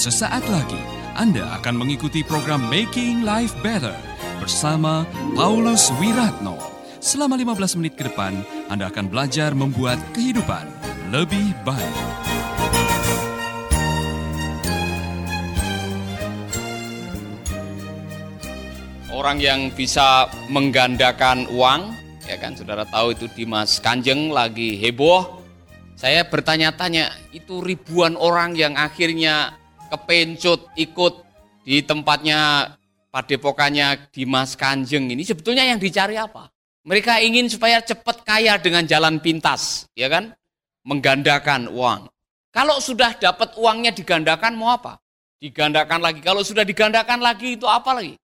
Sesaat 0.00 0.48
lagi 0.48 0.80
Anda 1.12 1.60
akan 1.60 1.84
mengikuti 1.84 2.24
program 2.24 2.72
Making 2.72 3.20
Life 3.20 3.52
Better 3.60 3.92
bersama 4.40 5.04
Paulus 5.36 5.92
Wiratno. 6.00 6.56
Selama 7.04 7.36
15 7.36 7.76
menit 7.76 8.00
ke 8.00 8.08
depan, 8.08 8.32
Anda 8.72 8.88
akan 8.88 9.12
belajar 9.12 9.52
membuat 9.52 10.00
kehidupan 10.16 10.64
lebih 11.12 11.52
baik. 11.68 11.96
Orang 19.12 19.36
yang 19.36 19.68
bisa 19.76 20.32
menggandakan 20.48 21.44
uang, 21.52 21.92
ya 22.24 22.40
kan 22.40 22.56
saudara 22.56 22.88
tahu 22.88 23.12
itu 23.12 23.28
Dimas 23.36 23.76
Kanjeng 23.84 24.32
lagi 24.32 24.80
heboh. 24.80 25.44
Saya 25.92 26.24
bertanya-tanya, 26.24 27.12
itu 27.36 27.60
ribuan 27.60 28.16
orang 28.16 28.56
yang 28.56 28.80
akhirnya 28.80 29.59
kepencut 29.90 30.70
ikut 30.78 31.14
di 31.66 31.82
tempatnya 31.82 32.72
padepokannya 33.10 34.08
Dimas 34.14 34.54
Kanjeng 34.54 35.10
ini 35.10 35.26
sebetulnya 35.26 35.66
yang 35.66 35.82
dicari 35.82 36.14
apa? 36.14 36.48
Mereka 36.86 37.20
ingin 37.20 37.50
supaya 37.52 37.84
cepat 37.84 38.24
kaya 38.24 38.56
dengan 38.56 38.88
jalan 38.88 39.20
pintas, 39.20 39.84
ya 39.92 40.08
kan? 40.08 40.32
Menggandakan 40.80 41.68
uang. 41.68 42.08
Kalau 42.50 42.80
sudah 42.80 43.14
dapat 43.20 43.52
uangnya 43.60 43.92
digandakan 43.92 44.56
mau 44.56 44.72
apa? 44.72 44.96
Digandakan 45.38 46.00
lagi. 46.00 46.24
Kalau 46.24 46.40
sudah 46.40 46.64
digandakan 46.64 47.20
lagi 47.20 47.60
itu 47.60 47.68
apa 47.68 47.94
lagi? 47.94 48.16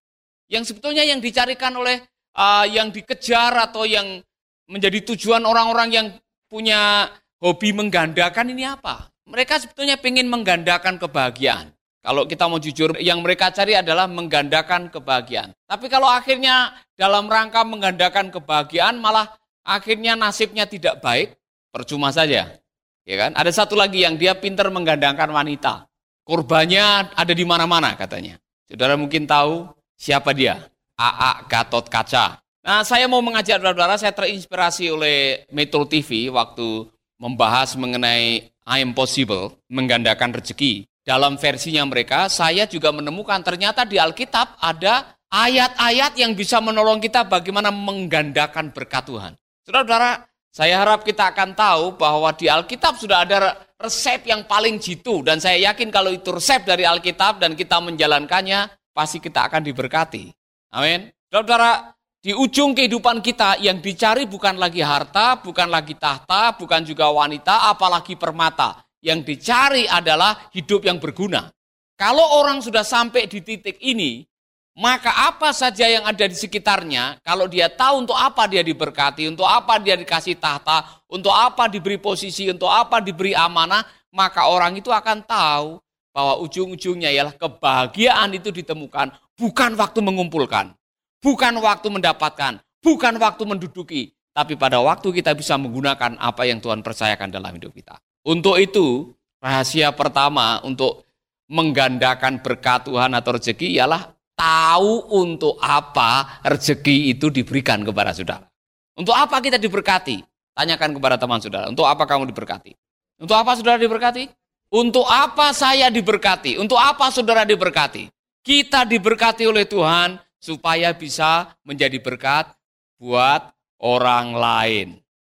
Yang 0.49 0.73
sebetulnya 0.73 1.05
yang 1.05 1.21
dicarikan 1.21 1.71
oleh 1.77 2.01
uh, 2.33 2.65
yang 2.65 2.89
dikejar 2.89 3.53
atau 3.71 3.85
yang 3.85 4.19
menjadi 4.67 5.05
tujuan 5.13 5.45
orang-orang 5.45 5.89
yang 5.93 6.07
punya 6.49 7.07
hobi 7.39 7.71
menggandakan 7.71 8.51
ini 8.51 8.67
apa? 8.67 9.07
Mereka 9.27 9.59
sebetulnya 9.59 9.99
ingin 9.99 10.31
menggandakan 10.31 10.95
kebahagiaan. 10.95 11.75
Kalau 11.99 12.23
kita 12.23 12.47
mau 12.47 12.55
jujur, 12.55 12.95
yang 13.03 13.19
mereka 13.19 13.51
cari 13.51 13.75
adalah 13.75 14.07
menggandakan 14.07 14.87
kebahagiaan. 14.87 15.51
Tapi 15.67 15.91
kalau 15.91 16.07
akhirnya 16.07 16.71
dalam 16.95 17.27
rangka 17.27 17.67
menggandakan 17.67 18.31
kebahagiaan, 18.31 18.95
malah 18.95 19.35
akhirnya 19.67 20.15
nasibnya 20.15 20.63
tidak 20.63 21.03
baik, 21.03 21.35
percuma 21.67 22.15
saja. 22.15 22.55
Ya 23.03 23.15
kan? 23.19 23.35
Ada 23.35 23.51
satu 23.51 23.75
lagi 23.75 24.07
yang 24.07 24.15
dia 24.15 24.39
pinter 24.39 24.71
menggandakan 24.71 25.35
wanita. 25.35 25.83
Korbannya 26.23 27.11
ada 27.11 27.33
di 27.35 27.43
mana-mana 27.43 27.91
katanya. 27.99 28.39
Saudara 28.67 28.95
mungkin 28.95 29.27
tahu 29.27 29.67
siapa 29.99 30.31
dia? 30.31 30.63
AA 30.95 31.43
Gatot 31.51 31.91
Kaca. 31.91 32.39
Nah, 32.63 32.83
saya 32.83 33.07
mau 33.07 33.23
mengajak 33.23 33.59
saudara-saudara, 33.59 33.95
saya 33.95 34.11
terinspirasi 34.11 34.91
oleh 34.91 35.47
Metro 35.55 35.87
TV 35.87 36.27
waktu 36.31 36.87
membahas 37.17 37.73
mengenai 37.77 38.49
I 38.67 38.77
am 38.83 38.93
possible, 38.93 39.57
menggandakan 39.71 40.35
rezeki. 40.35 40.85
Dalam 41.07 41.39
versinya 41.39 41.87
mereka, 41.87 42.27
saya 42.27 42.67
juga 42.67 42.91
menemukan 42.91 43.39
ternyata 43.39 43.87
di 43.87 43.95
Alkitab 43.95 44.59
ada 44.59 45.15
ayat-ayat 45.31 46.19
yang 46.19 46.35
bisa 46.35 46.59
menolong 46.59 46.99
kita 46.99 47.23
bagaimana 47.23 47.71
menggandakan 47.71 48.75
berkat 48.75 49.07
Tuhan. 49.07 49.33
Saudara-saudara, 49.63 50.27
saya 50.51 50.83
harap 50.83 51.07
kita 51.07 51.31
akan 51.31 51.55
tahu 51.55 51.95
bahwa 51.95 52.27
di 52.35 52.51
Alkitab 52.51 52.99
sudah 52.99 53.23
ada 53.23 53.55
resep 53.79 54.27
yang 54.27 54.43
paling 54.43 54.81
jitu. 54.83 55.23
Dan 55.23 55.39
saya 55.39 55.71
yakin 55.71 55.87
kalau 55.93 56.11
itu 56.11 56.27
resep 56.33 56.67
dari 56.67 56.83
Alkitab 56.83 57.39
dan 57.39 57.55
kita 57.55 57.79
menjalankannya, 57.79 58.67
pasti 58.91 59.23
kita 59.23 59.47
akan 59.47 59.63
diberkati. 59.63 60.27
Amin. 60.75 61.07
Saudara-saudara, 61.31 61.96
di 62.27 62.35
ujung 62.35 62.75
kehidupan 62.75 63.23
kita 63.23 63.55
yang 63.63 63.79
dicari 63.79 64.27
bukan 64.27 64.59
lagi 64.59 64.83
harta, 64.83 65.39
bukan 65.39 65.71
lagi 65.71 65.95
tahta, 65.95 66.59
bukan 66.59 66.83
juga 66.83 67.07
wanita, 67.07 67.71
apalagi 67.71 68.19
permata. 68.19 68.83
Yang 68.99 69.31
dicari 69.31 69.87
adalah 69.87 70.51
hidup 70.51 70.83
yang 70.83 70.99
berguna. 70.99 71.47
Kalau 71.95 72.43
orang 72.43 72.59
sudah 72.59 72.83
sampai 72.83 73.31
di 73.31 73.39
titik 73.39 73.79
ini, 73.79 74.27
maka 74.75 75.31
apa 75.31 75.55
saja 75.55 75.87
yang 75.87 76.03
ada 76.03 76.27
di 76.27 76.35
sekitarnya, 76.35 77.23
kalau 77.23 77.47
dia 77.47 77.71
tahu 77.71 78.03
untuk 78.03 78.19
apa 78.19 78.43
dia 78.43 78.59
diberkati, 78.59 79.31
untuk 79.31 79.47
apa 79.47 79.79
dia 79.79 79.95
dikasih 79.95 80.35
tahta, 80.35 80.83
untuk 81.07 81.31
apa 81.31 81.71
diberi 81.71 81.95
posisi, 81.95 82.51
untuk 82.51 82.67
apa 82.67 82.99
diberi 82.99 83.31
amanah, 83.39 83.87
maka 84.11 84.51
orang 84.51 84.75
itu 84.75 84.91
akan 84.91 85.23
tahu 85.23 85.79
bahwa 86.11 86.43
ujung-ujungnya 86.43 87.07
ialah 87.07 87.39
kebahagiaan 87.39 88.35
itu 88.35 88.51
ditemukan 88.51 89.15
bukan 89.39 89.79
waktu 89.79 90.03
mengumpulkan, 90.03 90.75
bukan 91.21 91.53
waktu 91.61 91.87
mendapatkan, 91.89 92.61
bukan 92.81 93.13
waktu 93.17 93.43
menduduki, 93.45 94.15
tapi 94.37 94.53
pada 94.53 94.77
waktu 94.77 95.09
kita 95.09 95.33
bisa 95.33 95.57
menggunakan 95.57 96.17
apa 96.21 96.45
yang 96.45 96.61
Tuhan 96.61 96.85
percayakan 96.85 97.33
dalam 97.33 97.51
hidup 97.57 97.73
kita. 97.73 97.97
Untuk 98.27 98.61
itu, 98.61 99.13
rahasia 99.41 99.89
pertama 99.95 100.61
untuk 100.61 101.07
menggandakan 101.47 102.43
berkat 102.43 102.85
Tuhan 102.85 103.15
atau 103.15 103.39
rezeki 103.39 103.79
ialah 103.79 104.13
tahu 104.37 105.09
untuk 105.15 105.57
apa 105.57 106.43
rezeki 106.45 107.15
itu 107.17 107.33
diberikan 107.33 107.81
kepada 107.81 108.13
saudara. 108.13 108.45
Untuk 108.93 109.15
apa 109.17 109.41
kita 109.41 109.57
diberkati? 109.57 110.21
Tanyakan 110.57 110.97
kepada 110.97 111.21
teman 111.21 111.37
saudara, 111.37 111.69
untuk 111.69 111.85
apa 111.85 112.05
kamu 112.09 112.33
diberkati? 112.33 112.73
Untuk 113.21 113.37
apa 113.37 113.53
saudara 113.53 113.77
diberkati? 113.77 114.25
Untuk 114.73 115.05
apa 115.05 115.53
saya 115.53 115.87
diberkati? 115.87 116.57
Untuk 116.57 116.81
apa 116.81 117.13
saudara 117.13 117.45
diberkati? 117.45 118.09
Kita 118.41 118.83
diberkati 118.83 119.45
oleh 119.45 119.69
Tuhan 119.69 120.17
supaya 120.37 120.93
bisa 120.93 121.53
menjadi 121.65 121.97
berkat 122.01 122.53
buat 122.97 123.53
orang 123.81 124.33
lain. 124.33 124.87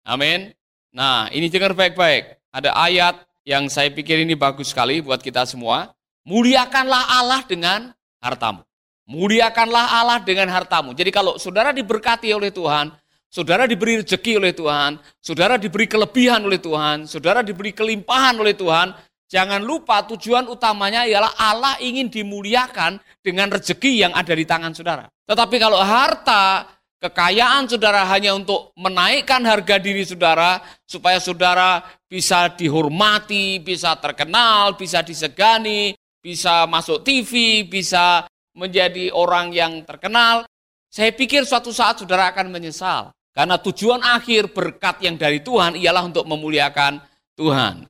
Amin. 0.05 0.53
Nah, 0.93 1.27
ini 1.33 1.49
dengar 1.49 1.73
baik-baik. 1.73 2.39
Ada 2.55 2.71
ayat 2.77 3.25
yang 3.45 3.69
saya 3.69 3.91
pikir 3.91 4.23
ini 4.23 4.37
bagus 4.37 4.73
sekali 4.73 5.01
buat 5.01 5.21
kita 5.21 5.45
semua. 5.49 5.93
Muliakanlah 6.25 7.21
Allah 7.21 7.41
dengan 7.45 7.93
hartamu. 8.21 8.65
Muliakanlah 9.05 10.01
Allah 10.01 10.19
dengan 10.25 10.49
hartamu. 10.49 10.97
Jadi 10.97 11.13
kalau 11.13 11.37
saudara 11.37 11.77
diberkati 11.77 12.33
oleh 12.33 12.49
Tuhan, 12.49 12.89
saudara 13.29 13.69
diberi 13.69 14.01
rezeki 14.01 14.41
oleh 14.41 14.57
Tuhan, 14.57 14.97
saudara 15.21 15.61
diberi 15.61 15.85
kelebihan 15.85 16.41
oleh 16.41 16.57
Tuhan, 16.57 17.05
saudara 17.05 17.45
diberi 17.45 17.77
kelimpahan 17.77 18.41
oleh 18.41 18.57
Tuhan, 18.57 18.97
jangan 19.31 19.61
lupa 19.61 20.05
tujuan 20.09 20.49
utamanya 20.49 21.05
ialah 21.09 21.33
Allah 21.37 21.75
ingin 21.81 22.09
dimuliakan 22.09 23.01
dengan 23.25 23.53
rezeki 23.53 24.05
yang 24.07 24.13
ada 24.13 24.33
di 24.33 24.45
tangan 24.45 24.73
saudara. 24.77 25.05
Tetapi 25.25 25.57
kalau 25.57 25.81
harta, 25.81 26.69
kekayaan 27.01 27.69
saudara 27.69 28.05
hanya 28.09 28.37
untuk 28.37 28.73
menaikkan 28.77 29.45
harga 29.45 29.81
diri 29.81 30.05
saudara, 30.05 30.61
supaya 30.85 31.21
saudara 31.21 31.85
bisa 32.09 32.53
dihormati, 32.53 33.61
bisa 33.61 33.97
terkenal, 34.01 34.77
bisa 34.77 35.01
disegani, 35.01 35.97
bisa 36.25 36.65
masuk 36.65 37.05
TV, 37.05 37.65
bisa 37.69 38.25
menjadi 38.57 39.11
orang 39.13 39.51
yang 39.53 39.83
terkenal, 39.85 40.47
saya 40.89 41.11
pikir 41.11 41.43
suatu 41.43 41.75
saat 41.75 41.99
saudara 41.99 42.31
akan 42.31 42.55
menyesal. 42.55 43.11
Karena 43.35 43.59
tujuan 43.59 43.99
akhir 43.99 44.55
berkat 44.55 45.03
yang 45.03 45.19
dari 45.19 45.43
Tuhan 45.43 45.75
ialah 45.75 46.07
untuk 46.07 46.23
memuliakan 46.23 47.03
Tuhan. 47.35 47.83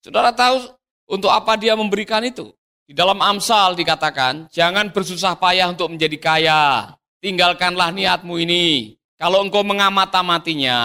Saudara 0.00 0.32
tahu 0.32 0.72
untuk 1.06 1.30
apa 1.30 1.54
dia 1.54 1.78
memberikan 1.78 2.22
itu? 2.26 2.50
Di 2.86 2.94
dalam 2.94 3.18
Amsal 3.18 3.74
dikatakan, 3.74 4.46
jangan 4.50 4.94
bersusah 4.94 5.34
payah 5.38 5.70
untuk 5.70 5.90
menjadi 5.90 6.18
kaya. 6.18 6.94
Tinggalkanlah 7.18 7.90
niatmu 7.90 8.38
ini. 8.38 8.94
Kalau 9.18 9.42
engkau 9.42 9.66
mengamat-amatinya, 9.66 10.78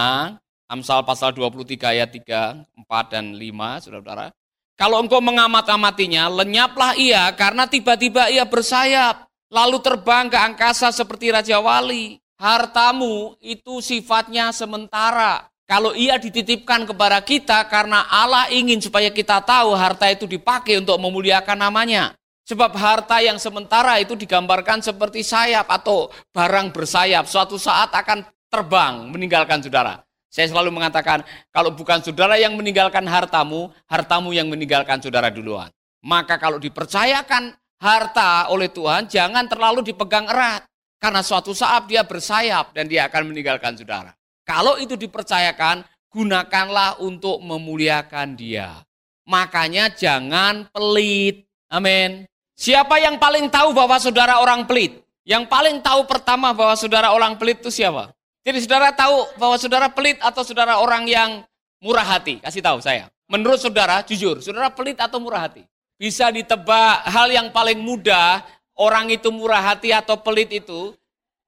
Amsal 0.66 1.04
pasal 1.04 1.36
23 1.36 1.94
ayat 1.94 2.10
3, 2.10 2.64
4, 2.74 3.12
dan 3.12 3.36
5, 3.36 3.82
saudara-saudara. 3.84 4.34
Kalau 4.74 4.98
engkau 5.04 5.20
mengamat-amatinya, 5.20 6.32
lenyaplah 6.32 6.96
ia 6.96 7.28
karena 7.36 7.68
tiba-tiba 7.68 8.32
ia 8.32 8.42
bersayap. 8.48 9.28
Lalu 9.52 9.84
terbang 9.84 10.32
ke 10.32 10.38
angkasa 10.40 10.88
seperti 10.90 11.28
Raja 11.28 11.60
Wali. 11.60 12.16
Hartamu 12.40 13.36
itu 13.38 13.84
sifatnya 13.84 14.48
sementara. 14.50 15.51
Kalau 15.72 15.96
ia 15.96 16.20
dititipkan 16.20 16.84
kepada 16.84 17.24
kita 17.24 17.64
karena 17.64 18.04
Allah 18.12 18.44
ingin 18.52 18.76
supaya 18.76 19.08
kita 19.08 19.40
tahu 19.40 19.72
harta 19.72 20.04
itu 20.12 20.28
dipakai 20.28 20.76
untuk 20.84 21.00
memuliakan 21.00 21.56
namanya. 21.56 22.12
Sebab 22.44 22.76
harta 22.76 23.24
yang 23.24 23.40
sementara 23.40 23.96
itu 23.96 24.12
digambarkan 24.12 24.84
seperti 24.84 25.24
sayap 25.24 25.72
atau 25.72 26.12
barang 26.36 26.76
bersayap. 26.76 27.24
Suatu 27.24 27.56
saat 27.56 27.88
akan 27.88 28.20
terbang 28.52 29.08
meninggalkan 29.08 29.64
saudara. 29.64 30.04
Saya 30.28 30.52
selalu 30.52 30.76
mengatakan, 30.76 31.24
kalau 31.48 31.72
bukan 31.72 32.04
saudara 32.04 32.36
yang 32.36 32.52
meninggalkan 32.52 33.08
hartamu, 33.08 33.72
hartamu 33.88 34.36
yang 34.36 34.52
meninggalkan 34.52 35.00
saudara 35.00 35.32
duluan. 35.32 35.72
Maka 36.04 36.36
kalau 36.36 36.60
dipercayakan 36.60 37.56
harta 37.80 38.52
oleh 38.52 38.68
Tuhan, 38.68 39.08
jangan 39.08 39.48
terlalu 39.48 39.88
dipegang 39.88 40.28
erat. 40.28 40.68
Karena 41.00 41.24
suatu 41.24 41.56
saat 41.56 41.88
dia 41.88 42.04
bersayap 42.04 42.76
dan 42.76 42.92
dia 42.92 43.08
akan 43.08 43.32
meninggalkan 43.32 43.72
saudara. 43.72 44.12
Kalau 44.42 44.78
itu 44.78 44.98
dipercayakan, 44.98 45.86
gunakanlah 46.10 46.98
untuk 47.00 47.38
memuliakan 47.40 48.34
dia. 48.34 48.82
Makanya 49.26 49.90
jangan 49.94 50.66
pelit. 50.74 51.46
Amin. 51.70 52.26
Siapa 52.58 53.00
yang 53.00 53.16
paling 53.16 53.48
tahu 53.48 53.72
bahwa 53.72 53.96
saudara 53.96 54.42
orang 54.42 54.66
pelit? 54.68 55.00
Yang 55.22 55.46
paling 55.46 55.78
tahu 55.80 56.04
pertama 56.04 56.50
bahwa 56.50 56.74
saudara 56.74 57.14
orang 57.14 57.38
pelit 57.38 57.62
itu 57.62 57.70
siapa? 57.70 58.10
Jadi 58.42 58.58
saudara 58.66 58.90
tahu 58.90 59.38
bahwa 59.38 59.56
saudara 59.56 59.86
pelit 59.86 60.18
atau 60.18 60.42
saudara 60.42 60.82
orang 60.82 61.06
yang 61.06 61.30
murah 61.78 62.04
hati? 62.04 62.42
Kasih 62.42 62.60
tahu 62.60 62.82
saya. 62.82 63.06
Menurut 63.30 63.62
saudara, 63.62 64.02
jujur, 64.02 64.42
saudara 64.42 64.68
pelit 64.68 64.98
atau 64.98 65.22
murah 65.22 65.46
hati? 65.46 65.62
bisa 66.02 66.34
ditebak 66.34 67.06
hal 67.06 67.30
yang 67.30 67.54
paling 67.54 67.78
mudah, 67.78 68.42
orang 68.74 69.06
itu 69.14 69.30
murah 69.30 69.62
hati 69.62 69.94
atau 69.94 70.18
pelit 70.18 70.50
itu, 70.50 70.90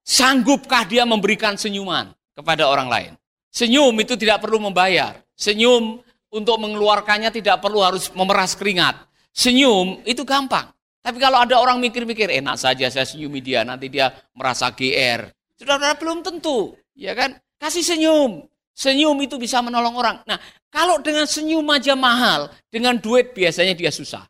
sanggupkah 0.06 0.86
dia 0.86 1.02
memberikan 1.02 1.58
senyuman 1.58 2.14
kepada 2.34 2.68
orang 2.68 2.88
lain? 2.90 3.12
Senyum 3.54 3.94
itu 4.02 4.18
tidak 4.18 4.42
perlu 4.42 4.58
membayar. 4.58 5.22
Senyum 5.38 6.02
untuk 6.34 6.58
mengeluarkannya 6.58 7.30
tidak 7.30 7.62
perlu 7.62 7.80
harus 7.86 8.10
memeras 8.10 8.58
keringat. 8.58 8.98
Senyum 9.30 10.02
itu 10.02 10.26
gampang. 10.26 10.74
Tapi 11.04 11.20
kalau 11.20 11.44
ada 11.44 11.60
orang 11.60 11.78
mikir-mikir, 11.78 12.32
enak 12.32 12.56
saja 12.56 12.88
saya 12.88 13.04
senyumi 13.04 13.38
dia, 13.44 13.60
nanti 13.62 13.92
dia 13.92 14.10
merasa 14.32 14.72
GR. 14.72 15.28
Saudara-saudara 15.54 16.00
belum 16.00 16.18
tentu, 16.24 16.74
ya 16.96 17.12
kan? 17.12 17.36
Kasih 17.60 17.84
senyum. 17.84 18.48
Senyum 18.74 19.14
itu 19.22 19.38
bisa 19.38 19.62
menolong 19.62 19.94
orang. 19.94 20.16
Nah, 20.26 20.40
kalau 20.72 20.98
dengan 20.98 21.28
senyum 21.28 21.62
aja 21.70 21.94
mahal, 21.94 22.50
dengan 22.72 22.98
duit 22.98 23.30
biasanya 23.36 23.78
dia 23.78 23.94
susah. 23.94 24.26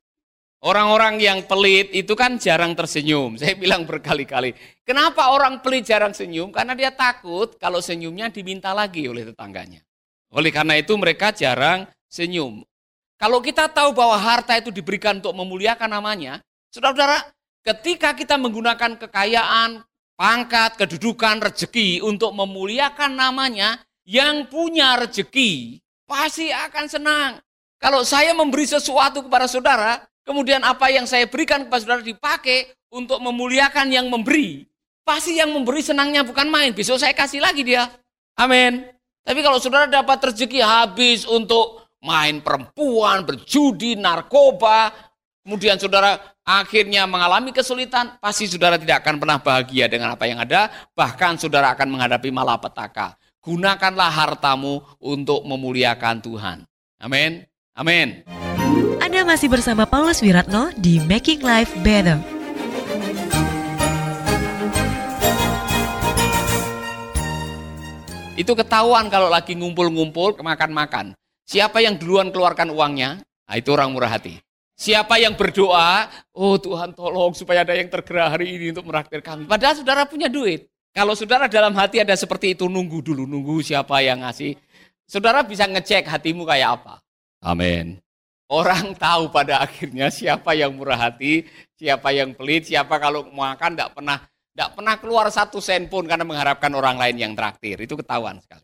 Orang-orang 0.64 1.20
yang 1.20 1.44
pelit 1.44 1.92
itu 1.92 2.16
kan 2.16 2.40
jarang 2.40 2.72
tersenyum. 2.72 3.36
Saya 3.40 3.52
bilang 3.52 3.84
berkali-kali. 3.84 4.56
Kenapa 4.80 5.28
orang 5.28 5.60
pelit 5.60 5.84
jarang 5.84 6.16
senyum? 6.16 6.48
Karena 6.48 6.72
dia 6.72 6.88
takut 6.88 7.52
kalau 7.60 7.84
senyumnya 7.84 8.32
diminta 8.32 8.72
lagi 8.72 9.04
oleh 9.04 9.28
tetangganya. 9.28 9.84
Oleh 10.32 10.48
karena 10.48 10.80
itu 10.80 10.96
mereka 10.96 11.36
jarang 11.36 11.84
senyum. 12.08 12.64
Kalau 13.20 13.44
kita 13.44 13.68
tahu 13.68 13.92
bahwa 13.92 14.16
harta 14.16 14.56
itu 14.56 14.72
diberikan 14.72 15.20
untuk 15.20 15.36
memuliakan 15.36 15.86
namanya, 16.00 16.42
saudara-saudara, 16.72 17.30
ketika 17.62 18.16
kita 18.16 18.34
menggunakan 18.40 18.98
kekayaan, 18.98 19.84
pangkat, 20.18 20.80
kedudukan, 20.80 21.44
rezeki 21.44 22.02
untuk 22.02 22.34
memuliakan 22.34 23.14
namanya, 23.14 23.78
yang 24.04 24.48
punya 24.48 24.96
rezeki 24.96 25.80
pasti 26.04 26.52
akan 26.52 26.84
senang. 26.88 27.32
Kalau 27.80 28.00
saya 28.04 28.32
memberi 28.32 28.64
sesuatu 28.64 29.24
kepada 29.24 29.48
saudara, 29.48 30.04
kemudian 30.24 30.64
apa 30.64 30.90
yang 30.90 31.04
saya 31.04 31.28
berikan 31.28 31.68
kepada 31.68 31.80
saudara 31.84 32.02
dipakai 32.02 32.72
untuk 32.90 33.20
memuliakan 33.20 33.92
yang 33.92 34.08
memberi, 34.08 34.64
pasti 35.04 35.38
yang 35.38 35.52
memberi 35.52 35.84
senangnya 35.84 36.24
bukan 36.24 36.48
main. 36.48 36.72
Besok 36.72 36.98
saya 36.98 37.12
kasih 37.12 37.44
lagi 37.44 37.62
dia. 37.62 37.86
Amin. 38.34 38.88
Tapi 39.24 39.40
kalau 39.40 39.56
saudara 39.56 39.88
dapat 39.88 40.32
rezeki 40.32 40.60
habis 40.60 41.24
untuk 41.24 41.84
main 42.04 42.44
perempuan, 42.44 43.24
berjudi, 43.24 43.96
narkoba, 43.96 44.92
kemudian 45.40 45.80
saudara 45.80 46.36
akhirnya 46.44 47.08
mengalami 47.08 47.48
kesulitan, 47.48 48.20
pasti 48.20 48.44
saudara 48.44 48.76
tidak 48.76 49.00
akan 49.00 49.16
pernah 49.16 49.38
bahagia 49.40 49.88
dengan 49.88 50.12
apa 50.12 50.28
yang 50.28 50.44
ada, 50.44 50.68
bahkan 50.92 51.40
saudara 51.40 51.72
akan 51.72 51.96
menghadapi 51.96 52.28
malapetaka. 52.28 53.16
Gunakanlah 53.40 54.12
hartamu 54.12 54.80
untuk 55.00 55.44
memuliakan 55.44 56.20
Tuhan. 56.20 56.58
Amin. 57.00 57.44
Amin. 57.76 58.24
Anda 59.00 59.20
masih 59.26 59.48
bersama 59.48 59.86
Paulus 59.86 60.18
Wiratno 60.20 60.74
di 60.74 60.98
Making 61.04 61.40
Life 61.44 61.72
Better. 61.80 62.18
Itu 68.34 68.58
ketahuan 68.58 69.06
kalau 69.08 69.30
lagi 69.30 69.54
ngumpul-ngumpul, 69.54 70.42
makan-makan. 70.42 71.14
Siapa 71.46 71.78
yang 71.78 71.94
duluan 71.96 72.34
keluarkan 72.34 72.74
uangnya, 72.74 73.22
nah 73.22 73.54
itu 73.54 73.70
orang 73.70 73.94
murah 73.94 74.10
hati. 74.10 74.42
Siapa 74.74 75.22
yang 75.22 75.38
berdoa, 75.38 76.10
oh 76.34 76.58
Tuhan 76.58 76.92
tolong 76.98 77.30
supaya 77.32 77.62
ada 77.62 77.78
yang 77.78 77.86
tergerak 77.86 78.34
hari 78.34 78.58
ini 78.58 78.74
untuk 78.74 78.90
meraktir 78.90 79.22
kami. 79.22 79.46
Padahal 79.46 79.78
saudara 79.78 80.02
punya 80.02 80.26
duit. 80.26 80.66
Kalau 80.90 81.14
saudara 81.14 81.46
dalam 81.46 81.72
hati 81.78 82.02
ada 82.02 82.14
seperti 82.18 82.58
itu, 82.58 82.66
nunggu 82.66 83.00
dulu, 83.02 83.22
nunggu 83.22 83.62
siapa 83.62 84.02
yang 84.02 84.26
ngasih. 84.26 84.58
Saudara 85.06 85.46
bisa 85.46 85.66
ngecek 85.70 86.06
hatimu 86.06 86.42
kayak 86.42 86.82
apa. 86.82 87.00
Amin. 87.38 88.03
Orang 88.48 88.92
tahu 88.94 89.32
pada 89.32 89.64
akhirnya 89.64 90.12
siapa 90.12 90.52
yang 90.52 90.76
murah 90.76 91.08
hati, 91.08 91.48
siapa 91.80 92.12
yang 92.12 92.36
pelit, 92.36 92.68
siapa 92.68 93.00
kalau 93.00 93.24
makan 93.32 93.72
tidak 93.72 93.96
pernah 93.96 94.18
tidak 94.54 94.70
pernah 94.78 94.94
keluar 95.00 95.26
satu 95.32 95.58
sen 95.58 95.90
pun 95.90 96.06
karena 96.06 96.22
mengharapkan 96.22 96.70
orang 96.76 96.94
lain 96.94 97.16
yang 97.18 97.32
traktir. 97.34 97.74
Itu 97.80 97.98
ketahuan 97.98 98.38
sekali. 98.38 98.62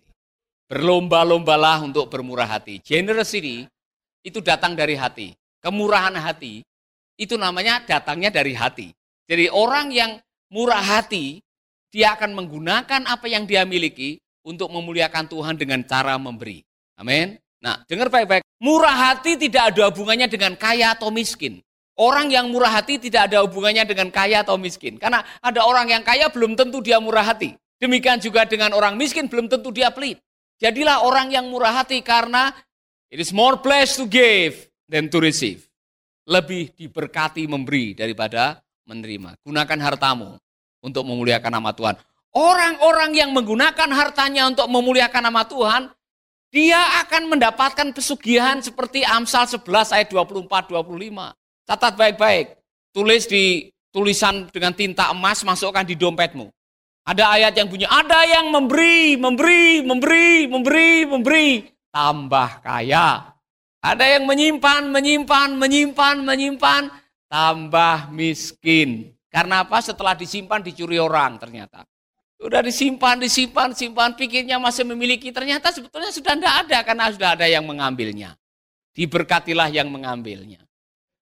Berlomba-lombalah 0.70 1.82
untuk 1.82 2.06
bermurah 2.06 2.46
hati. 2.46 2.78
Generosity 2.78 3.66
itu 4.22 4.38
datang 4.38 4.78
dari 4.78 4.94
hati. 4.94 5.34
Kemurahan 5.58 6.14
hati 6.14 6.62
itu 7.18 7.34
namanya 7.34 7.82
datangnya 7.82 8.30
dari 8.30 8.54
hati. 8.54 8.94
Jadi 9.26 9.50
orang 9.50 9.90
yang 9.90 10.14
murah 10.54 10.78
hati 10.78 11.42
dia 11.90 12.14
akan 12.14 12.38
menggunakan 12.38 13.02
apa 13.10 13.26
yang 13.26 13.50
dia 13.50 13.66
miliki 13.66 14.22
untuk 14.46 14.70
memuliakan 14.70 15.26
Tuhan 15.26 15.58
dengan 15.58 15.82
cara 15.82 16.14
memberi. 16.16 16.62
Amin. 16.96 17.34
Nah, 17.60 17.84
dengar 17.84 18.08
baik-baik. 18.08 18.42
Murah 18.60 19.12
hati 19.12 19.36
tidak 19.36 19.72
ada 19.72 19.92
hubungannya 19.92 20.28
dengan 20.28 20.56
kaya 20.56 20.96
atau 20.96 21.12
miskin. 21.12 21.60
Orang 22.00 22.32
yang 22.32 22.48
murah 22.48 22.80
hati 22.80 22.96
tidak 22.96 23.28
ada 23.28 23.44
hubungannya 23.44 23.84
dengan 23.84 24.08
kaya 24.08 24.40
atau 24.40 24.56
miskin. 24.56 24.96
Karena 24.96 25.20
ada 25.44 25.60
orang 25.68 25.92
yang 25.92 26.00
kaya 26.00 26.32
belum 26.32 26.56
tentu 26.56 26.80
dia 26.80 26.96
murah 26.96 27.24
hati. 27.24 27.52
Demikian 27.76 28.16
juga 28.20 28.48
dengan 28.48 28.72
orang 28.72 28.96
miskin 28.96 29.28
belum 29.28 29.52
tentu 29.52 29.68
dia 29.68 29.92
pelit. 29.92 30.16
Jadilah 30.60 31.04
orang 31.04 31.32
yang 31.32 31.48
murah 31.48 31.76
hati 31.84 32.00
karena 32.00 32.52
it 33.12 33.20
is 33.20 33.32
more 33.32 33.60
blessed 33.60 34.00
to 34.00 34.04
give 34.08 34.68
than 34.88 35.12
to 35.12 35.20
receive. 35.20 35.64
Lebih 36.24 36.72
diberkati 36.76 37.44
memberi 37.44 37.92
daripada 37.92 38.60
menerima. 38.88 39.36
Gunakan 39.44 39.78
hartamu 39.80 40.36
untuk 40.80 41.04
memuliakan 41.04 41.52
nama 41.52 41.72
Tuhan. 41.76 41.96
Orang-orang 42.32 43.10
yang 43.12 43.30
menggunakan 43.36 43.90
hartanya 43.92 44.48
untuk 44.48 44.70
memuliakan 44.70 45.32
nama 45.32 45.42
Tuhan, 45.44 45.90
dia 46.50 46.82
akan 47.06 47.30
mendapatkan 47.30 47.94
pesugihan 47.94 48.58
seperti 48.58 49.06
Amsal 49.06 49.46
11 49.46 49.94
ayat 49.94 50.08
24 50.10 50.50
25. 50.66 51.30
Catat 51.66 51.94
baik-baik. 51.94 52.58
Tulis 52.90 53.30
di 53.30 53.70
tulisan 53.94 54.50
dengan 54.50 54.74
tinta 54.74 55.14
emas, 55.14 55.46
masukkan 55.46 55.86
di 55.86 55.94
dompetmu. 55.94 56.50
Ada 57.06 57.38
ayat 57.38 57.54
yang 57.54 57.70
bunyi, 57.70 57.86
ada 57.86 58.26
yang 58.26 58.50
memberi, 58.50 59.14
memberi, 59.14 59.82
memberi, 59.82 60.46
memberi, 60.50 60.90
memberi, 61.06 61.48
tambah 61.94 62.62
kaya. 62.62 63.34
Ada 63.80 64.18
yang 64.18 64.28
menyimpan, 64.28 64.92
menyimpan, 64.92 65.48
menyimpan, 65.56 66.16
menyimpan, 66.26 66.82
tambah 67.30 68.10
miskin. 68.12 69.14
Karena 69.30 69.62
apa? 69.62 69.78
Setelah 69.78 70.18
disimpan 70.18 70.60
dicuri 70.60 70.98
orang 70.98 71.38
ternyata. 71.38 71.86
Sudah 72.40 72.64
disimpan, 72.64 73.20
disimpan, 73.20 73.68
simpan, 73.76 74.16
pikirnya 74.16 74.56
masih 74.56 74.88
memiliki. 74.88 75.28
Ternyata 75.28 75.68
sebetulnya 75.76 76.08
sudah 76.08 76.32
tidak 76.40 76.54
ada 76.64 76.78
karena 76.80 77.04
sudah 77.12 77.30
ada 77.36 77.44
yang 77.44 77.68
mengambilnya. 77.68 78.32
Diberkatilah 78.96 79.68
yang 79.68 79.92
mengambilnya. 79.92 80.64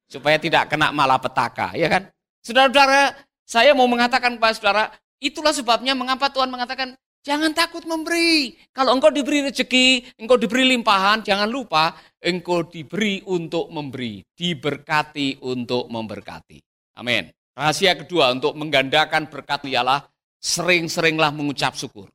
Supaya 0.07 0.39
tidak 0.39 0.71
kena 0.71 0.95
malapetaka, 0.95 1.75
ya 1.75 1.91
kan? 1.91 2.07
Saudara-saudara, 2.41 3.19
saya 3.43 3.75
mau 3.75 3.91
mengatakan 3.91 4.39
kepada 4.39 4.55
saudara, 4.55 4.85
itulah 5.19 5.51
sebabnya 5.51 5.99
mengapa 5.99 6.31
Tuhan 6.31 6.49
mengatakan, 6.55 6.95
jangan 7.27 7.51
takut 7.51 7.83
memberi. 7.83 8.55
Kalau 8.71 8.95
engkau 8.95 9.11
diberi 9.11 9.43
rezeki, 9.51 10.17
engkau 10.23 10.39
diberi 10.39 10.71
limpahan, 10.71 11.27
jangan 11.27 11.51
lupa 11.51 11.99
engkau 12.23 12.63
diberi 12.63 13.27
untuk 13.27 13.69
memberi. 13.75 14.23
Diberkati 14.23 15.43
untuk 15.45 15.91
memberkati. 15.91 16.63
Amin. 17.03 17.27
Rahasia 17.59 17.99
kedua 17.99 18.31
untuk 18.31 18.55
menggandakan 18.55 19.27
berkat 19.27 19.67
ialah 19.67 20.07
sering-seringlah 20.39 21.35
mengucap 21.35 21.75
syukur. 21.75 22.11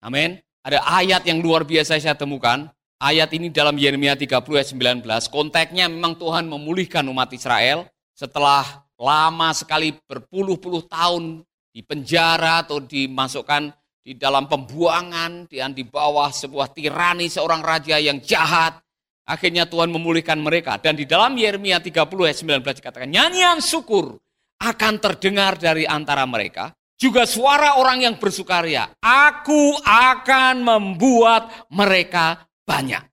Amin. 0.00 0.40
Ada 0.66 0.82
ayat 0.82 1.22
yang 1.28 1.38
luar 1.38 1.62
biasa 1.62 2.00
saya 2.00 2.18
temukan. 2.18 2.66
Ayat 2.96 3.28
ini 3.36 3.52
dalam 3.52 3.76
Yeremia 3.76 4.16
30 4.16 4.40
ayat 4.56 4.68
19. 4.72 5.04
Konteksnya 5.28 5.86
memang 5.86 6.16
Tuhan 6.16 6.48
memulihkan 6.48 7.04
umat 7.12 7.28
Israel 7.36 7.84
setelah 8.16 8.86
lama 8.96 9.52
sekali 9.52 9.92
berpuluh-puluh 9.92 10.88
tahun 10.88 11.44
di 11.68 11.84
penjara 11.84 12.64
atau 12.64 12.80
dimasukkan 12.80 13.68
di 14.00 14.16
dalam 14.16 14.48
pembuangan 14.48 15.44
dan 15.50 15.76
di 15.76 15.84
bawah 15.84 16.32
sebuah 16.32 16.72
tirani 16.72 17.28
seorang 17.28 17.60
raja 17.60 18.00
yang 18.00 18.16
jahat. 18.24 18.80
Akhirnya 19.26 19.66
Tuhan 19.66 19.90
memulihkan 19.90 20.38
mereka. 20.38 20.78
Dan 20.78 20.94
di 20.94 21.04
dalam 21.04 21.34
Yeremia 21.34 21.82
30 21.82 22.00
ayat 22.30 22.38
19 22.38 22.78
dikatakan, 22.80 23.10
nyanyian 23.10 23.58
syukur 23.58 24.16
akan 24.62 25.02
terdengar 25.02 25.58
dari 25.58 25.84
antara 25.84 26.22
mereka. 26.24 26.70
Juga 26.96 27.28
suara 27.28 27.76
orang 27.76 28.08
yang 28.08 28.14
bersukaria. 28.16 28.88
Aku 29.04 29.76
akan 29.84 30.64
membuat 30.64 31.68
mereka 31.68 32.48
banyak. 32.64 33.04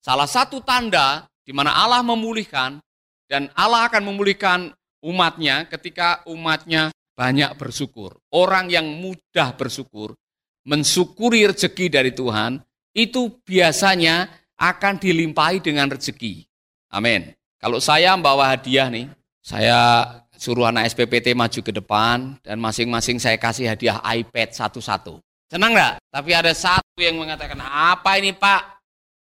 Salah 0.00 0.24
satu 0.24 0.64
tanda 0.64 1.28
di 1.44 1.52
mana 1.52 1.76
Allah 1.76 2.00
memulihkan 2.00 2.80
dan 3.28 3.52
Allah 3.52 3.84
akan 3.92 4.08
memulihkan 4.08 4.72
umatnya 5.04 5.68
ketika 5.68 6.24
umatnya 6.24 6.88
banyak 7.12 7.52
bersyukur. 7.60 8.16
Orang 8.32 8.72
yang 8.72 8.88
mudah 8.88 9.52
bersyukur, 9.52 10.16
mensyukuri 10.64 11.44
rezeki 11.44 11.86
dari 11.92 12.16
Tuhan, 12.16 12.64
itu 12.96 13.44
biasanya 13.44 14.32
akan 14.56 14.96
dilimpahi 14.96 15.60
dengan 15.60 15.92
rezeki. 15.92 16.48
Amin. 16.88 17.28
Kalau 17.58 17.82
saya 17.82 18.16
membawa 18.16 18.54
hadiah 18.54 18.88
nih, 18.88 19.10
saya 19.42 20.06
suruh 20.38 20.70
anak 20.70 20.94
SPPT 20.94 21.34
maju 21.34 21.60
ke 21.60 21.72
depan 21.74 22.38
dan 22.46 22.56
masing-masing 22.62 23.18
saya 23.18 23.34
kasih 23.34 23.74
hadiah 23.74 23.98
iPad 23.98 24.54
satu-satu. 24.54 25.18
Senang 25.50 25.74
nggak? 25.74 25.98
Tapi 26.14 26.30
ada 26.30 26.54
satu 26.54 27.02
yang 27.02 27.18
mengatakan, 27.18 27.58
apa 27.66 28.16
ini 28.22 28.30
Pak? 28.30 28.78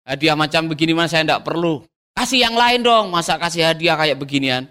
Hadiah 0.05 0.37
macam 0.37 0.69
begini 0.69 0.93
mas 0.93 1.12
saya 1.12 1.25
enggak 1.25 1.45
perlu. 1.45 1.85
Kasih 2.12 2.45
yang 2.45 2.57
lain 2.57 2.85
dong, 2.85 3.09
masa 3.09 3.41
kasih 3.41 3.73
hadiah 3.73 3.97
kayak 3.97 4.21
beginian. 4.21 4.69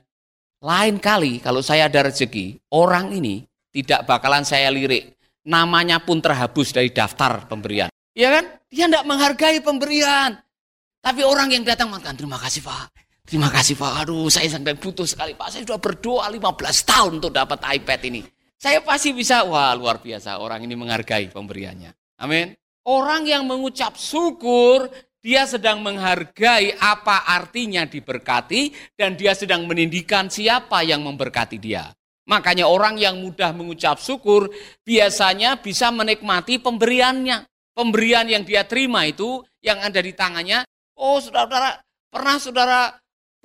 Lain 0.62 0.98
kali 0.98 1.38
kalau 1.42 1.62
saya 1.62 1.86
ada 1.86 2.10
rezeki, 2.10 2.58
orang 2.74 3.14
ini 3.14 3.46
tidak 3.70 4.06
bakalan 4.10 4.42
saya 4.42 4.70
lirik. 4.74 5.18
Namanya 5.48 6.04
pun 6.04 6.20
terhapus 6.20 6.76
dari 6.76 6.92
daftar 6.92 7.48
pemberian. 7.48 7.88
Iya 8.18 8.30
kan? 8.34 8.46
Dia 8.68 8.86
tidak 8.90 9.06
menghargai 9.08 9.62
pemberian. 9.64 10.36
Tapi 11.00 11.22
orang 11.24 11.54
yang 11.54 11.64
datang 11.64 11.88
mengatakan, 11.88 12.18
terima 12.20 12.36
kasih 12.42 12.66
Pak. 12.66 13.07
Terima 13.28 13.52
kasih 13.52 13.76
Pak. 13.76 14.08
Aduh, 14.08 14.32
saya 14.32 14.48
sangat 14.48 14.80
butuh 14.80 15.04
sekali 15.04 15.36
Pak. 15.36 15.52
Saya 15.52 15.68
sudah 15.68 15.84
berdoa 15.84 16.32
15 16.32 16.48
tahun 16.88 17.12
untuk 17.20 17.36
dapat 17.36 17.60
iPad 17.60 18.00
ini. 18.08 18.24
Saya 18.56 18.80
pasti 18.80 19.12
bisa, 19.12 19.44
wah 19.44 19.76
luar 19.76 20.00
biasa. 20.00 20.40
Orang 20.40 20.64
ini 20.64 20.80
menghargai 20.80 21.28
pemberiannya. 21.36 21.92
Amin. 22.24 22.56
Orang 22.88 23.28
yang 23.28 23.44
mengucap 23.44 24.00
syukur, 24.00 24.88
dia 25.20 25.44
sedang 25.44 25.84
menghargai 25.84 26.80
apa 26.80 27.28
artinya 27.28 27.84
diberkati 27.84 28.96
dan 28.96 29.20
dia 29.20 29.36
sedang 29.36 29.68
menindikan 29.68 30.32
siapa 30.32 30.88
yang 30.88 31.04
memberkati 31.04 31.60
dia. 31.60 31.92
Makanya 32.32 32.72
orang 32.72 32.96
yang 32.96 33.20
mudah 33.20 33.52
mengucap 33.52 34.00
syukur 34.00 34.48
biasanya 34.88 35.60
bisa 35.60 35.92
menikmati 35.92 36.64
pemberiannya. 36.64 37.44
Pemberian 37.76 38.26
yang 38.26 38.48
dia 38.48 38.64
terima 38.64 39.04
itu 39.06 39.44
yang 39.60 39.84
ada 39.84 40.00
di 40.02 40.16
tangannya 40.16 40.66
Oh 40.98 41.22
saudara-saudara, 41.22 41.78
pernah 42.10 42.36
saudara 42.42 42.80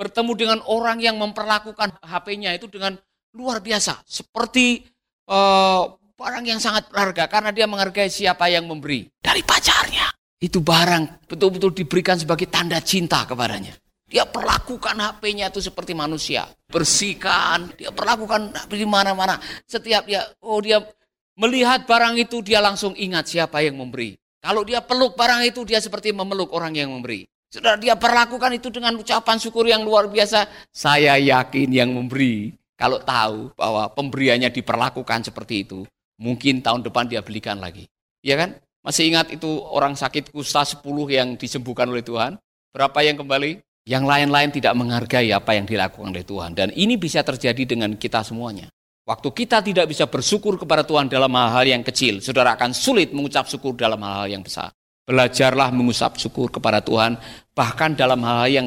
bertemu 0.03 0.33
dengan 0.35 0.59
orang 0.67 0.99
yang 0.99 1.15
memperlakukan 1.15 2.03
HP-nya 2.03 2.59
itu 2.59 2.67
dengan 2.67 2.99
luar 3.39 3.63
biasa. 3.63 4.03
Seperti 4.03 4.83
uh, 5.31 5.87
barang 6.19 6.43
yang 6.43 6.59
sangat 6.59 6.91
berharga 6.91 7.31
karena 7.31 7.55
dia 7.55 7.71
menghargai 7.71 8.11
siapa 8.11 8.51
yang 8.51 8.67
memberi. 8.67 9.07
Dari 9.23 9.47
pacarnya. 9.47 10.11
Itu 10.43 10.59
barang 10.59 11.31
betul-betul 11.31 11.71
diberikan 11.71 12.19
sebagai 12.19 12.51
tanda 12.51 12.83
cinta 12.83 13.23
kepadanya. 13.23 13.79
Dia 14.11 14.27
perlakukan 14.27 14.99
HP-nya 14.99 15.55
itu 15.55 15.63
seperti 15.63 15.95
manusia. 15.95 16.45
Bersihkan, 16.69 17.73
dia 17.79 17.95
perlakukan 17.95 18.51
di 18.69 18.85
mana-mana. 18.85 19.39
Setiap 19.65 20.05
dia, 20.05 20.27
oh 20.43 20.61
dia 20.61 20.83
melihat 21.39 21.87
barang 21.89 22.19
itu 22.21 22.45
dia 22.45 22.61
langsung 22.61 22.93
ingat 22.99 23.31
siapa 23.31 23.63
yang 23.65 23.79
memberi. 23.79 24.19
Kalau 24.43 24.67
dia 24.67 24.83
peluk 24.83 25.15
barang 25.15 25.47
itu 25.47 25.63
dia 25.63 25.79
seperti 25.79 26.11
memeluk 26.11 26.51
orang 26.51 26.75
yang 26.75 26.91
memberi. 26.91 27.25
Sudah 27.53 27.77
dia 27.77 27.93
perlakukan 28.01 28.57
itu 28.57 28.73
dengan 28.73 28.97
ucapan 28.97 29.37
syukur 29.37 29.69
yang 29.69 29.85
luar 29.85 30.09
biasa. 30.09 30.49
Saya 30.73 31.21
yakin 31.21 31.69
yang 31.69 31.93
memberi, 31.93 32.57
kalau 32.81 32.97
tahu 33.05 33.53
bahwa 33.53 33.93
pemberiannya 33.93 34.49
diperlakukan 34.49 35.29
seperti 35.29 35.69
itu, 35.69 35.85
mungkin 36.17 36.65
tahun 36.65 36.81
depan 36.81 37.13
dia 37.13 37.21
belikan 37.21 37.61
lagi. 37.61 37.85
Ya 38.25 38.41
kan? 38.41 38.57
Masih 38.81 39.13
ingat 39.13 39.29
itu 39.37 39.61
orang 39.69 39.93
sakit 39.93 40.33
kusta 40.33 40.65
10 40.65 40.81
yang 41.13 41.37
disembuhkan 41.37 41.93
oleh 41.93 42.01
Tuhan? 42.01 42.41
Berapa 42.73 43.05
yang 43.05 43.21
kembali? 43.21 43.61
Yang 43.85 44.05
lain-lain 44.09 44.51
tidak 44.51 44.73
menghargai 44.73 45.29
apa 45.37 45.53
yang 45.53 45.69
dilakukan 45.69 46.09
oleh 46.09 46.25
Tuhan. 46.25 46.57
Dan 46.57 46.73
ini 46.73 46.97
bisa 46.97 47.21
terjadi 47.21 47.69
dengan 47.69 47.93
kita 48.01 48.25
semuanya. 48.25 48.73
Waktu 49.05 49.29
kita 49.29 49.61
tidak 49.61 49.93
bisa 49.93 50.09
bersyukur 50.09 50.57
kepada 50.57 50.89
Tuhan 50.89 51.13
dalam 51.13 51.29
hal-hal 51.37 51.69
yang 51.69 51.85
kecil, 51.85 52.25
saudara 52.25 52.57
akan 52.57 52.73
sulit 52.73 53.13
mengucap 53.13 53.45
syukur 53.45 53.77
dalam 53.77 54.01
hal-hal 54.01 54.41
yang 54.41 54.43
besar. 54.47 54.73
Belajarlah 55.03 55.75
mengusap 55.75 56.15
syukur 56.19 56.47
kepada 56.47 56.79
Tuhan, 56.79 57.19
bahkan 57.59 57.93
dalam 57.93 58.23
hal 58.23 58.47
yang 58.47 58.67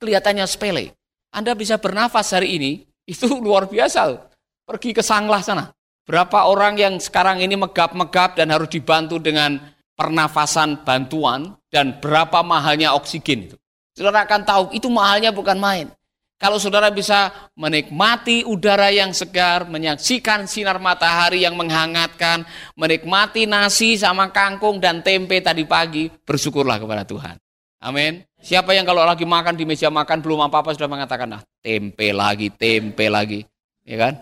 kelihatannya 0.00 0.48
sepele. 0.48 0.96
Anda 1.28 1.52
bisa 1.52 1.76
bernafas 1.76 2.32
hari 2.32 2.56
ini, 2.56 2.72
itu 3.12 3.28
luar 3.28 3.68
biasa. 3.68 4.32
Pergi 4.64 4.96
ke 4.96 5.04
Sanglah 5.04 5.44
sana. 5.44 5.68
Berapa 6.04 6.48
orang 6.48 6.76
yang 6.76 6.94
sekarang 7.00 7.40
ini 7.40 7.56
megap-megap 7.56 8.36
dan 8.36 8.52
harus 8.52 8.68
dibantu 8.68 9.16
dengan 9.16 9.56
pernafasan 9.96 10.84
bantuan 10.84 11.56
dan 11.72 11.96
berapa 11.96 12.44
mahalnya 12.44 12.92
oksigen 12.92 13.48
itu. 13.48 13.56
Saudara 13.94 14.26
akan 14.26 14.42
tahu 14.44 14.64
itu 14.76 14.90
mahalnya 14.90 15.30
bukan 15.30 15.56
main. 15.56 15.86
Kalau 16.34 16.58
saudara 16.58 16.90
bisa 16.90 17.30
menikmati 17.54 18.42
udara 18.42 18.90
yang 18.90 19.14
segar, 19.14 19.70
menyaksikan 19.70 20.50
sinar 20.50 20.82
matahari 20.82 21.46
yang 21.46 21.54
menghangatkan, 21.54 22.42
menikmati 22.74 23.46
nasi 23.46 23.94
sama 23.94 24.28
kangkung 24.34 24.82
dan 24.82 25.00
tempe 25.00 25.38
tadi 25.38 25.62
pagi, 25.62 26.10
bersyukurlah 26.10 26.82
kepada 26.82 27.06
Tuhan. 27.06 27.38
Amin. 27.84 28.26
Siapa 28.44 28.76
yang 28.76 28.84
kalau 28.84 29.04
lagi 29.06 29.24
makan 29.24 29.56
di 29.56 29.64
meja 29.64 29.88
makan 29.88 30.20
belum 30.20 30.44
apa-apa 30.50 30.76
sudah 30.76 30.90
mengatakan, 30.90 31.38
nah 31.38 31.42
tempe 31.64 32.12
lagi, 32.12 32.52
tempe 32.52 33.08
lagi. 33.08 33.40
Ya 33.84 33.96
kan? 34.08 34.14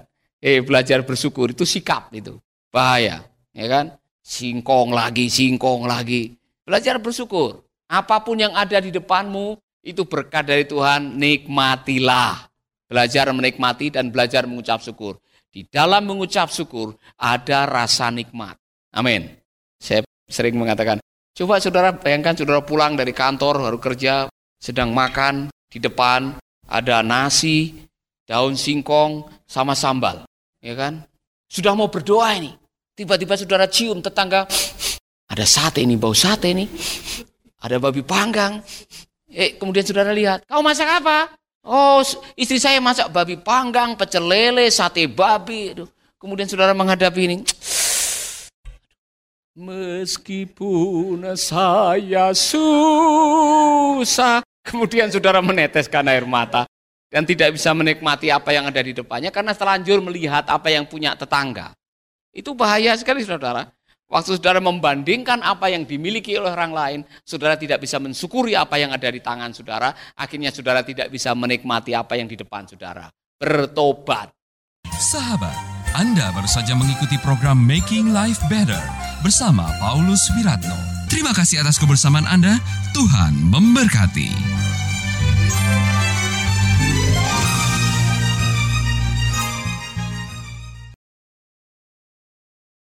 Eh 0.42 0.62
belajar 0.62 1.02
bersyukur 1.06 1.54
itu 1.54 1.66
sikap 1.66 2.10
itu. 2.14 2.38
Bahaya. 2.70 3.22
Ya 3.54 3.66
kan? 3.66 3.98
Singkong 4.22 4.94
lagi, 4.94 5.26
singkong 5.26 5.86
lagi. 5.86 6.34
Belajar 6.62 7.02
bersyukur. 7.02 7.66
Apa 7.90 8.22
pun 8.22 8.38
yang 8.38 8.54
ada 8.54 8.78
di 8.78 8.94
depanmu, 8.94 9.58
itu 9.82 10.06
berkat 10.06 10.46
dari 10.46 10.64
Tuhan, 10.64 11.18
nikmatilah. 11.18 12.48
Belajar 12.86 13.28
menikmati 13.34 13.90
dan 13.90 14.14
belajar 14.14 14.46
mengucap 14.46 14.80
syukur. 14.80 15.18
Di 15.52 15.68
dalam 15.68 16.08
mengucap 16.08 16.48
syukur 16.48 16.96
ada 17.18 17.68
rasa 17.68 18.08
nikmat. 18.08 18.56
Amin. 18.94 19.28
Saya 19.76 20.06
sering 20.30 20.56
mengatakan, 20.56 21.02
coba 21.34 21.60
saudara 21.60 21.92
bayangkan 21.92 22.38
saudara 22.38 22.62
pulang 22.64 22.96
dari 22.96 23.12
kantor, 23.12 23.68
baru 23.68 23.78
kerja, 23.82 24.30
sedang 24.56 24.94
makan, 24.94 25.50
di 25.68 25.82
depan 25.82 26.38
ada 26.68 27.02
nasi, 27.04 27.84
daun 28.24 28.56
singkong, 28.56 29.28
sama 29.44 29.76
sambal. 29.76 30.24
Ya 30.62 30.72
kan? 30.78 31.04
Sudah 31.50 31.76
mau 31.76 31.92
berdoa 31.92 32.32
ini. 32.38 32.54
Tiba-tiba 32.92 33.36
saudara 33.36 33.66
cium 33.68 34.00
tetangga, 34.04 34.44
ada 35.32 35.44
sate 35.48 35.80
ini, 35.80 35.96
bau 35.96 36.12
sate 36.12 36.52
ini. 36.52 36.68
Ada 37.62 37.80
babi 37.80 38.04
panggang, 38.04 38.60
Eh, 39.32 39.56
kemudian 39.56 39.80
saudara 39.80 40.12
lihat, 40.12 40.44
kau 40.44 40.60
masak 40.60 40.84
apa? 40.84 41.32
Oh, 41.64 42.04
istri 42.36 42.60
saya 42.60 42.84
masak 42.84 43.08
babi 43.08 43.40
panggang, 43.40 43.96
pecel 43.96 44.28
lele, 44.28 44.68
sate 44.68 45.08
babi. 45.08 45.72
Kemudian 46.20 46.44
saudara 46.44 46.76
menghadapi 46.76 47.22
ini. 47.24 47.40
Meskipun 49.56 51.24
saya 51.32 52.36
susah. 52.36 53.24
Kemudian 54.62 55.08
saudara 55.08 55.40
meneteskan 55.40 56.04
air 56.12 56.28
mata. 56.28 56.68
Dan 57.08 57.24
tidak 57.28 57.56
bisa 57.56 57.72
menikmati 57.76 58.32
apa 58.32 58.52
yang 58.56 58.68
ada 58.72 58.80
di 58.80 58.96
depannya 58.96 59.28
karena 59.28 59.52
terlanjur 59.52 60.00
melihat 60.00 60.48
apa 60.48 60.72
yang 60.72 60.88
punya 60.88 61.12
tetangga. 61.12 61.76
Itu 62.32 62.56
bahaya 62.56 62.96
sekali 62.96 63.20
saudara. 63.20 63.68
Waktu 64.12 64.36
saudara 64.36 64.60
membandingkan 64.60 65.40
apa 65.40 65.72
yang 65.72 65.88
dimiliki 65.88 66.36
oleh 66.36 66.52
orang 66.52 66.72
lain, 66.76 67.00
saudara 67.24 67.56
tidak 67.56 67.80
bisa 67.80 67.96
mensyukuri 67.96 68.52
apa 68.52 68.76
yang 68.76 68.92
ada 68.92 69.08
di 69.08 69.24
tangan 69.24 69.56
saudara, 69.56 69.88
akhirnya 70.12 70.52
saudara 70.52 70.84
tidak 70.84 71.08
bisa 71.08 71.32
menikmati 71.32 71.96
apa 71.96 72.20
yang 72.20 72.28
di 72.28 72.36
depan 72.36 72.68
saudara. 72.68 73.08
Bertobat. 73.40 74.28
Sahabat, 74.92 75.56
Anda 75.96 76.28
baru 76.36 76.44
saja 76.44 76.76
mengikuti 76.76 77.16
program 77.24 77.56
Making 77.56 78.12
Life 78.12 78.44
Better 78.52 78.84
bersama 79.24 79.64
Paulus 79.80 80.20
Wiratno. 80.36 80.76
Terima 81.08 81.32
kasih 81.32 81.64
atas 81.64 81.80
kebersamaan 81.80 82.28
Anda. 82.28 82.60
Tuhan 82.92 83.32
memberkati. 83.48 84.28